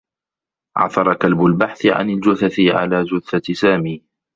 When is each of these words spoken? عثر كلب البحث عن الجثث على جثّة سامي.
عثر 0.77 1.13
كلب 1.13 1.45
البحث 1.45 1.85
عن 1.85 2.09
الجثث 2.09 2.59
على 2.59 3.03
جثّة 3.03 3.53
سامي. 3.53 4.03